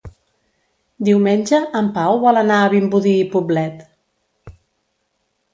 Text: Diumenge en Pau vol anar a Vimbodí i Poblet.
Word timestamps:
Diumenge 1.09 1.59
en 1.81 1.91
Pau 1.99 2.17
vol 2.25 2.41
anar 2.43 2.57
a 2.63 2.71
Vimbodí 2.73 3.15
i 3.19 3.29
Poblet. 3.37 3.85